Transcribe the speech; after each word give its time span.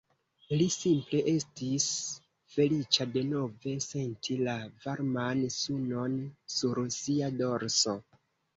Li 0.59 0.65
simple 0.75 1.19
estis 1.31 1.85
feliĉa 2.53 3.07
denove 3.17 3.75
senti 3.89 4.39
la 4.49 4.57
varman 4.89 5.47
sunon 5.59 6.19
sur 6.59 6.85
sia 6.99 7.33
dorso. 7.45 7.99